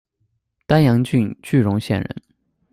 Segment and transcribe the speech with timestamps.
[0.65, 2.15] 丹阳郡句容县人。